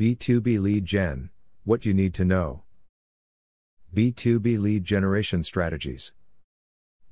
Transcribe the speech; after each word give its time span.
B2B 0.00 0.58
Lead 0.58 0.86
Gen 0.86 1.28
What 1.64 1.84
you 1.84 1.92
need 1.92 2.14
to 2.14 2.24
know. 2.24 2.62
B2B 3.94 4.58
Lead 4.58 4.82
Generation 4.82 5.44
Strategies. 5.44 6.12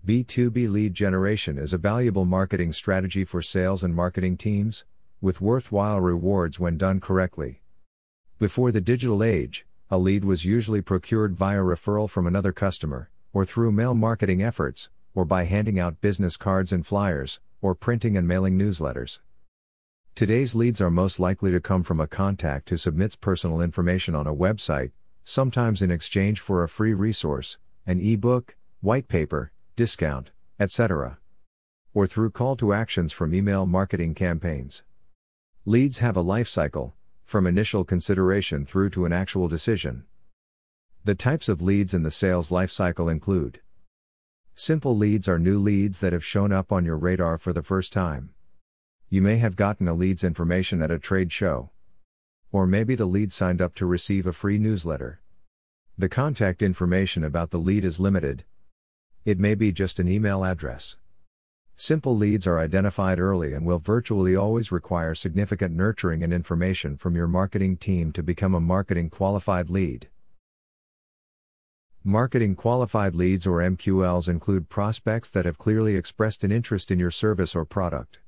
B2B 0.07 0.70
lead 0.70 0.94
generation 0.94 1.58
is 1.58 1.74
a 1.74 1.76
valuable 1.76 2.24
marketing 2.24 2.72
strategy 2.72 3.26
for 3.26 3.42
sales 3.42 3.84
and 3.84 3.94
marketing 3.94 4.38
teams, 4.38 4.86
with 5.20 5.42
worthwhile 5.42 6.00
rewards 6.00 6.58
when 6.58 6.78
done 6.78 6.98
correctly. 6.98 7.60
Before 8.38 8.73
the 8.73 8.80
digital 8.80 9.23
age, 9.23 9.66
a 9.91 9.98
lead 9.98 10.25
was 10.25 10.46
usually 10.46 10.80
procured 10.80 11.36
via 11.36 11.59
referral 11.59 12.09
from 12.09 12.27
another 12.27 12.55
customer, 12.55 13.11
or 13.34 13.45
through 13.45 13.73
mail 13.73 13.93
marketing 13.93 14.43
efforts, 14.43 14.89
or 15.14 15.27
by 15.27 15.45
handing 15.45 15.79
out 15.79 16.00
business 16.00 16.39
cards 16.39 16.73
and 16.73 16.86
flyers, 16.86 17.39
or 17.61 17.75
printing 17.75 18.16
and 18.16 18.27
mailing 18.27 18.59
newsletters. 18.59 19.18
Today's 20.19 20.57
leads 20.57 20.80
are 20.80 20.91
most 20.91 21.21
likely 21.21 21.53
to 21.53 21.61
come 21.61 21.85
from 21.85 22.00
a 22.00 22.09
contact 22.09 22.71
who 22.71 22.77
submits 22.77 23.14
personal 23.14 23.61
information 23.61 24.17
on 24.17 24.27
a 24.27 24.35
website, 24.35 24.91
sometimes 25.22 25.81
in 25.81 25.93
exchange 25.93 26.41
for 26.41 26.64
a 26.64 26.68
free 26.68 26.93
resource, 26.93 27.57
an 27.86 28.00
e-book, 28.00 28.57
white 28.81 29.07
paper, 29.07 29.53
discount, 29.77 30.32
etc. 30.58 31.21
Or 31.94 32.08
through 32.08 32.32
call 32.32 32.56
to 32.56 32.72
actions 32.72 33.12
from 33.12 33.32
email 33.32 33.64
marketing 33.64 34.16
campaigns. 34.16 34.82
Leads 35.64 35.98
have 35.98 36.16
a 36.16 36.20
life 36.20 36.48
cycle, 36.48 36.96
from 37.24 37.46
initial 37.46 37.84
consideration 37.84 38.66
through 38.66 38.91
to 38.91 39.05
an 39.05 39.12
actual 39.12 39.46
decision. 39.46 40.02
The 41.05 41.14
types 41.14 41.48
of 41.48 41.62
leads 41.62 41.94
in 41.94 42.02
the 42.02 42.10
sales 42.10 42.50
life 42.50 42.72
cycle 42.72 43.08
include 43.08 43.60
Simple 44.56 44.96
leads 44.96 45.28
are 45.28 45.38
new 45.38 45.60
leads 45.60 46.00
that 46.00 46.12
have 46.12 46.24
shown 46.24 46.50
up 46.50 46.72
on 46.72 46.84
your 46.84 46.98
radar 46.98 47.38
for 47.38 47.52
the 47.52 47.62
first 47.62 47.92
time. 47.92 48.30
You 49.10 49.22
may 49.22 49.38
have 49.38 49.56
gotten 49.56 49.88
a 49.88 49.94
lead's 49.94 50.22
information 50.22 50.82
at 50.82 50.90
a 50.90 50.98
trade 50.98 51.32
show. 51.32 51.70
Or 52.52 52.66
maybe 52.66 52.94
the 52.94 53.06
lead 53.06 53.32
signed 53.32 53.62
up 53.62 53.74
to 53.76 53.86
receive 53.86 54.26
a 54.26 54.34
free 54.34 54.58
newsletter. 54.58 55.22
The 55.96 56.10
contact 56.10 56.60
information 56.60 57.24
about 57.24 57.50
the 57.50 57.58
lead 57.58 57.86
is 57.86 57.98
limited. 57.98 58.44
It 59.24 59.38
may 59.38 59.55
be 59.55 59.72
just 59.72 59.98
an 59.98 60.08
email 60.08 60.44
address. 60.44 60.98
Simple 61.74 62.14
leads 62.14 62.46
are 62.46 62.58
identified 62.58 63.18
early 63.18 63.55
and 63.55 63.64
will 63.64 63.78
virtually 63.78 64.36
always 64.36 64.70
require 64.70 65.14
significant 65.14 65.74
nurturing 65.74 66.22
and 66.22 66.33
information 66.33 66.98
from 66.98 67.16
your 67.16 67.28
marketing 67.28 67.78
team 67.78 68.12
to 68.12 68.22
become 68.22 68.55
a 68.55 68.61
marketing 68.61 69.08
qualified 69.08 69.70
lead. 69.70 70.08
Marketing 72.05 72.55
qualified 72.55 73.14
leads 73.14 73.46
or 73.46 73.61
MQLs 73.61 74.28
include 74.28 74.68
prospects 74.68 75.30
that 75.30 75.46
have 75.46 75.56
clearly 75.56 75.96
expressed 75.96 76.44
an 76.44 76.52
interest 76.52 76.90
in 76.90 76.98
your 76.98 77.11
service 77.11 77.56
or 77.56 77.64
product. 77.64 78.20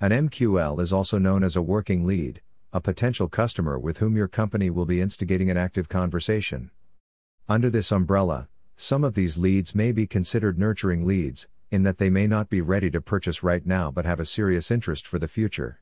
An 0.00 0.12
MQL 0.12 0.80
is 0.80 0.92
also 0.92 1.18
known 1.18 1.42
as 1.42 1.56
a 1.56 1.62
working 1.62 2.06
lead, 2.06 2.40
a 2.72 2.80
potential 2.80 3.28
customer 3.28 3.76
with 3.80 3.98
whom 3.98 4.16
your 4.16 4.28
company 4.28 4.70
will 4.70 4.86
be 4.86 5.00
instigating 5.00 5.50
an 5.50 5.56
active 5.56 5.88
conversation. 5.88 6.70
Under 7.48 7.68
this 7.68 7.90
umbrella, 7.90 8.48
some 8.76 9.02
of 9.02 9.14
these 9.14 9.38
leads 9.38 9.74
may 9.74 9.90
be 9.90 10.06
considered 10.06 10.56
nurturing 10.56 11.04
leads, 11.04 11.48
in 11.72 11.82
that 11.82 11.98
they 11.98 12.10
may 12.10 12.28
not 12.28 12.48
be 12.48 12.60
ready 12.60 12.92
to 12.92 13.00
purchase 13.00 13.42
right 13.42 13.66
now 13.66 13.90
but 13.90 14.04
have 14.04 14.20
a 14.20 14.24
serious 14.24 14.70
interest 14.70 15.04
for 15.04 15.18
the 15.18 15.26
future. 15.26 15.80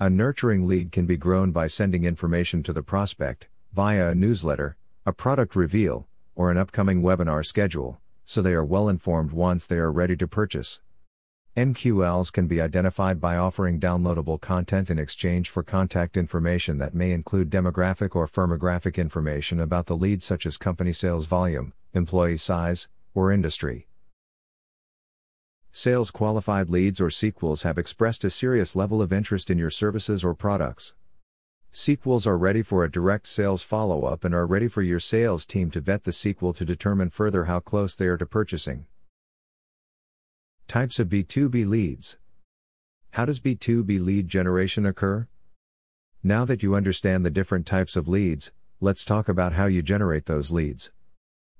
A 0.00 0.10
nurturing 0.10 0.66
lead 0.66 0.90
can 0.90 1.06
be 1.06 1.16
grown 1.16 1.52
by 1.52 1.68
sending 1.68 2.02
information 2.02 2.64
to 2.64 2.72
the 2.72 2.82
prospect, 2.82 3.48
via 3.72 4.08
a 4.08 4.14
newsletter, 4.16 4.76
a 5.06 5.12
product 5.12 5.54
reveal, 5.54 6.08
or 6.34 6.50
an 6.50 6.58
upcoming 6.58 7.02
webinar 7.02 7.46
schedule, 7.46 8.00
so 8.24 8.42
they 8.42 8.52
are 8.52 8.64
well 8.64 8.88
informed 8.88 9.30
once 9.30 9.64
they 9.64 9.78
are 9.78 9.92
ready 9.92 10.16
to 10.16 10.26
purchase. 10.26 10.80
MQLs 11.58 12.30
can 12.30 12.46
be 12.46 12.60
identified 12.60 13.20
by 13.20 13.36
offering 13.36 13.80
downloadable 13.80 14.40
content 14.40 14.90
in 14.90 14.98
exchange 15.00 15.50
for 15.50 15.64
contact 15.64 16.16
information 16.16 16.78
that 16.78 16.94
may 16.94 17.10
include 17.10 17.50
demographic 17.50 18.14
or 18.14 18.28
firmographic 18.28 18.94
information 18.94 19.58
about 19.58 19.86
the 19.86 19.96
lead, 19.96 20.22
such 20.22 20.46
as 20.46 20.56
company 20.56 20.92
sales 20.92 21.26
volume, 21.26 21.72
employee 21.92 22.36
size, 22.36 22.86
or 23.12 23.32
industry. 23.32 23.88
Sales 25.72 26.12
qualified 26.12 26.70
leads 26.70 27.00
or 27.00 27.08
SQLs 27.08 27.64
have 27.64 27.76
expressed 27.76 28.22
a 28.22 28.30
serious 28.30 28.76
level 28.76 29.02
of 29.02 29.12
interest 29.12 29.50
in 29.50 29.58
your 29.58 29.68
services 29.68 30.22
or 30.22 30.34
products. 30.34 30.94
SQLs 31.72 32.24
are 32.24 32.38
ready 32.38 32.62
for 32.62 32.84
a 32.84 32.90
direct 32.90 33.26
sales 33.26 33.64
follow 33.64 34.04
up 34.04 34.24
and 34.24 34.32
are 34.32 34.46
ready 34.46 34.68
for 34.68 34.82
your 34.82 35.00
sales 35.00 35.44
team 35.44 35.72
to 35.72 35.80
vet 35.80 36.04
the 36.04 36.12
SQL 36.12 36.54
to 36.54 36.64
determine 36.64 37.10
further 37.10 37.46
how 37.46 37.58
close 37.58 37.96
they 37.96 38.06
are 38.06 38.16
to 38.16 38.26
purchasing. 38.26 38.86
Types 40.68 40.98
of 40.98 41.08
B2B 41.08 41.66
leads. 41.66 42.18
How 43.12 43.24
does 43.24 43.40
B2B 43.40 44.04
lead 44.04 44.28
generation 44.28 44.84
occur? 44.84 45.26
Now 46.22 46.44
that 46.44 46.62
you 46.62 46.74
understand 46.74 47.24
the 47.24 47.30
different 47.30 47.64
types 47.64 47.96
of 47.96 48.06
leads, 48.06 48.52
let's 48.78 49.02
talk 49.02 49.30
about 49.30 49.54
how 49.54 49.64
you 49.64 49.80
generate 49.80 50.26
those 50.26 50.50
leads. 50.50 50.90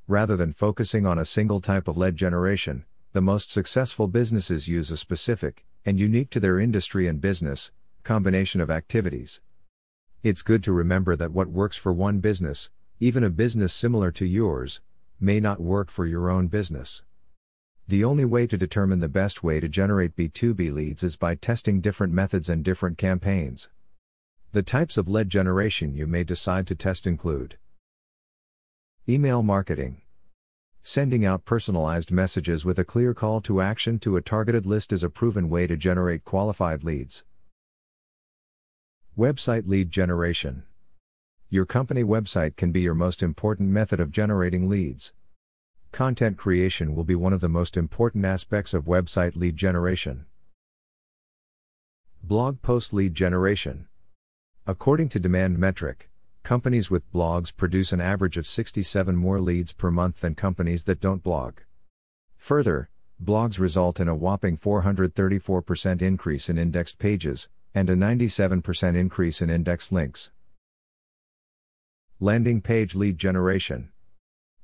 Rather 0.06 0.36
than 0.36 0.52
focusing 0.52 1.06
on 1.06 1.18
a 1.18 1.24
single 1.24 1.58
type 1.58 1.88
of 1.88 1.96
lead 1.96 2.16
generation, 2.16 2.84
the 3.14 3.22
most 3.22 3.50
successful 3.50 4.08
businesses 4.08 4.68
use 4.68 4.90
a 4.90 4.96
specific, 4.98 5.64
and 5.86 5.98
unique 5.98 6.28
to 6.28 6.38
their 6.38 6.60
industry 6.60 7.08
and 7.08 7.18
business, 7.18 7.72
combination 8.02 8.60
of 8.60 8.70
activities. 8.70 9.40
It's 10.22 10.42
good 10.42 10.62
to 10.64 10.72
remember 10.72 11.16
that 11.16 11.32
what 11.32 11.48
works 11.48 11.78
for 11.78 11.94
one 11.94 12.18
business, 12.18 12.68
even 13.00 13.24
a 13.24 13.30
business 13.30 13.72
similar 13.72 14.12
to 14.12 14.26
yours, 14.26 14.82
may 15.18 15.40
not 15.40 15.60
work 15.62 15.90
for 15.90 16.04
your 16.04 16.28
own 16.28 16.48
business. 16.48 17.04
The 17.88 18.04
only 18.04 18.26
way 18.26 18.46
to 18.46 18.58
determine 18.58 19.00
the 19.00 19.08
best 19.08 19.42
way 19.42 19.60
to 19.60 19.68
generate 19.68 20.14
B2B 20.14 20.74
leads 20.74 21.02
is 21.02 21.16
by 21.16 21.34
testing 21.34 21.80
different 21.80 22.12
methods 22.12 22.50
and 22.50 22.62
different 22.62 22.98
campaigns. 22.98 23.70
The 24.52 24.62
types 24.62 24.98
of 24.98 25.08
lead 25.08 25.30
generation 25.30 25.94
you 25.94 26.06
may 26.06 26.22
decide 26.22 26.66
to 26.66 26.74
test 26.74 27.06
include 27.06 27.56
Email 29.08 29.42
marketing. 29.42 30.02
Sending 30.82 31.24
out 31.24 31.46
personalized 31.46 32.12
messages 32.12 32.62
with 32.62 32.78
a 32.78 32.84
clear 32.84 33.14
call 33.14 33.40
to 33.40 33.62
action 33.62 33.98
to 34.00 34.16
a 34.16 34.20
targeted 34.20 34.66
list 34.66 34.92
is 34.92 35.02
a 35.02 35.08
proven 35.08 35.48
way 35.48 35.66
to 35.66 35.74
generate 35.74 36.24
qualified 36.24 36.84
leads. 36.84 37.24
Website 39.16 39.66
lead 39.66 39.90
generation. 39.90 40.64
Your 41.48 41.64
company 41.64 42.04
website 42.04 42.56
can 42.56 42.70
be 42.70 42.82
your 42.82 42.94
most 42.94 43.22
important 43.22 43.70
method 43.70 43.98
of 43.98 44.12
generating 44.12 44.68
leads. 44.68 45.14
Content 45.92 46.36
creation 46.36 46.94
will 46.94 47.04
be 47.04 47.14
one 47.14 47.32
of 47.32 47.40
the 47.40 47.48
most 47.48 47.76
important 47.76 48.24
aspects 48.24 48.74
of 48.74 48.84
website 48.84 49.36
lead 49.36 49.56
generation. 49.56 50.26
Blog 52.22 52.60
post 52.62 52.92
lead 52.92 53.14
generation. 53.14 53.88
According 54.66 55.08
to 55.10 55.18
Demand 55.18 55.58
Metric, 55.58 56.10
companies 56.42 56.90
with 56.90 57.10
blogs 57.12 57.56
produce 57.56 57.92
an 57.92 58.00
average 58.00 58.36
of 58.36 58.46
67 58.46 59.16
more 59.16 59.40
leads 59.40 59.72
per 59.72 59.90
month 59.90 60.20
than 60.20 60.34
companies 60.34 60.84
that 60.84 61.00
don't 61.00 61.22
blog. 61.22 61.58
Further, 62.36 62.90
blogs 63.22 63.58
result 63.58 63.98
in 63.98 64.08
a 64.08 64.14
whopping 64.14 64.56
434% 64.56 66.02
increase 66.02 66.48
in 66.48 66.58
indexed 66.58 66.98
pages 66.98 67.48
and 67.74 67.90
a 67.90 67.96
97% 67.96 68.96
increase 68.96 69.42
in 69.42 69.50
index 69.50 69.90
links. 69.90 70.30
Landing 72.20 72.60
page 72.60 72.94
lead 72.94 73.18
generation. 73.18 73.90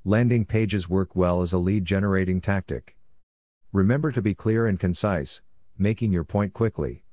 Landing 0.06 0.44
pages 0.44 0.87
work 0.87 1.16
well 1.16 1.41
as 1.41 1.54
a 1.54 1.59
lead 1.59 1.87
generating 1.87 2.42
tactic. 2.42 2.94
Remember 3.72 4.12
to 4.12 4.20
be 4.20 4.34
clear 4.34 4.66
and 4.66 4.78
concise, 4.78 5.41
making 5.78 6.12
your 6.12 6.25
point 6.25 6.53
quickly. 6.53 7.04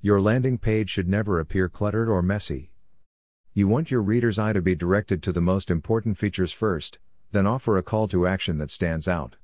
Your 0.00 0.20
landing 0.20 0.58
page 0.58 0.90
should 0.90 1.08
never 1.08 1.38
appear 1.38 1.68
cluttered 1.68 2.08
or 2.08 2.22
messy. 2.22 2.72
You 3.54 3.68
want 3.68 3.92
your 3.92 4.02
reader's 4.02 4.40
eye 4.40 4.54
to 4.54 4.60
be 4.60 4.74
directed 4.74 5.22
to 5.22 5.30
the 5.30 5.40
most 5.40 5.70
important 5.70 6.18
features 6.18 6.50
first, 6.50 6.98
then 7.30 7.46
offer 7.46 7.78
a 7.78 7.82
call 7.84 8.08
to 8.08 8.26
action 8.26 8.58
that 8.58 8.72
stands 8.72 9.06
out. 9.06 9.36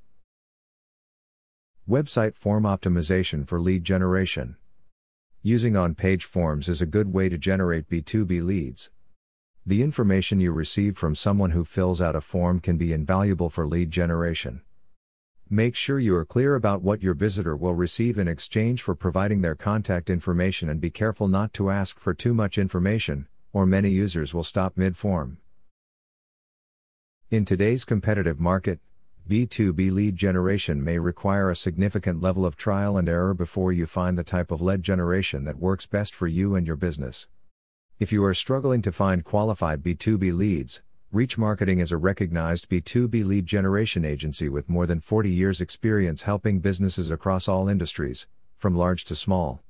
Website 1.89 2.35
form 2.35 2.65
optimization 2.65 3.47
for 3.47 3.61
lead 3.61 3.85
generation. 3.85 4.57
Using 5.41 5.77
on 5.77 5.95
page 5.95 6.25
forms 6.25 6.69
is 6.69 6.83
a 6.83 6.87
good 6.87 7.13
way 7.13 7.29
to 7.29 7.39
generate 7.39 7.89
B2B 7.89 8.43
leads. 8.43 8.91
The 9.65 9.85
information 9.85 10.41
you 10.41 10.51
receive 10.51 10.99
from 10.99 11.15
someone 11.15 11.53
who 11.53 11.65
fills 11.65 12.01
out 12.01 12.17
a 12.17 12.21
form 12.21 12.59
can 12.59 12.77
be 12.77 12.93
invaluable 12.93 13.49
for 13.49 13.65
lead 13.65 13.93
generation. 13.93 14.63
Make 15.49 15.77
sure 15.77 16.01
you 16.01 16.17
are 16.17 16.25
clear 16.25 16.57
about 16.57 16.83
what 16.83 17.01
your 17.01 17.15
visitor 17.15 17.55
will 17.55 17.75
receive 17.75 18.19
in 18.19 18.27
exchange 18.27 18.83
for 18.83 18.97
providing 18.97 19.41
their 19.41 19.55
contact 19.55 20.11
information 20.11 20.69
and 20.69 20.81
be 20.81 20.91
careful 20.91 21.29
not 21.29 21.53
to 21.53 21.71
ask 21.71 22.01
for 22.01 22.13
too 22.13 22.35
much 22.35 22.59
information, 22.59 23.29
or 23.53 23.65
many 23.65 23.89
users 23.89 24.35
will 24.35 24.43
stop 24.43 24.77
mid 24.77 24.97
form. 24.97 25.39
In 27.31 27.45
today's 27.45 27.85
competitive 27.85 28.41
market, 28.41 28.81
B2B 29.29 29.93
lead 29.93 30.17
generation 30.17 30.83
may 30.83 30.99
require 30.99 31.51
a 31.51 31.55
significant 31.55 32.21
level 32.21 32.45
of 32.45 32.57
trial 32.57 32.97
and 32.97 33.09
error 33.09 33.33
before 33.33 33.73
you 33.73 33.87
find 33.87 34.19
the 34.19 34.25
type 34.25 34.51
of 34.51 34.61
lead 34.61 34.83
generation 34.83 35.45
that 35.45 35.61
works 35.61 35.87
best 35.87 36.17
for 36.17 36.27
you 36.27 36.57
and 36.57 36.67
your 36.67 36.75
business. 36.75 37.29
If 38.03 38.11
you 38.11 38.25
are 38.25 38.35
struggling 38.35 38.83
to 38.83 38.91
find 38.91 39.23
qualified 39.23 39.85
B2B 39.85 40.37
leads, 40.37 40.83
Reach 41.13 41.39
Marketing 41.39 41.79
is 41.79 41.93
a 41.93 41.97
recognized 41.97 42.69
B2B 42.69 43.25
lead 43.25 43.47
generation 43.47 44.05
agency 44.05 44.49
with 44.49 44.69
more 44.69 44.87
than 44.87 44.99
40 44.99 45.31
years' 45.31 45.61
experience 45.61 46.23
helping 46.23 46.59
businesses 46.59 47.13
across 47.13 47.47
all 47.47 47.69
industries, 47.69 48.27
from 48.59 48.75
large 48.75 49.05
to 49.05 49.15
small. 49.15 49.63